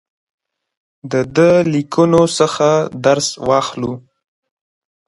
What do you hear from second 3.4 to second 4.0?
واخلو.